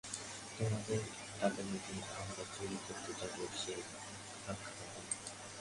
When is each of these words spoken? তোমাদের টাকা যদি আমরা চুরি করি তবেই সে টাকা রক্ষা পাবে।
তোমাদের 0.57 1.01
টাকা 1.39 1.61
যদি 1.63 1.93
আমরা 2.21 2.43
চুরি 2.53 2.77
করি 2.85 3.11
তবেই 3.19 3.49
সে 3.61 3.73
টাকা 4.37 4.67
রক্ষা 4.67 4.85
পাবে। 4.89 5.11